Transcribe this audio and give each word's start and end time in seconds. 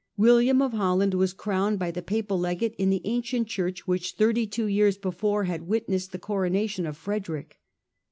William 0.17 0.63
of 0.63 0.73
Holland 0.73 1.13
was 1.13 1.31
crowned 1.31 1.77
by 1.77 1.91
the 1.91 2.01
Papal 2.01 2.39
Legate 2.39 2.73
in 2.79 2.89
the 2.89 3.01
ancient 3.05 3.47
church 3.47 3.85
which, 3.87 4.13
thirty 4.13 4.47
two 4.47 4.65
years 4.65 4.97
before, 4.97 5.43
had 5.43 5.67
witnessed 5.67 6.11
the 6.11 6.17
coronation 6.17 6.87
of 6.87 6.97
Fre 6.97 7.19
derick. 7.19 7.59